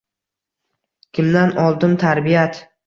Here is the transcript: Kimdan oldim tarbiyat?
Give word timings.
Kimdan 1.19 1.55
oldim 1.67 1.97
tarbiyat? 2.07 2.63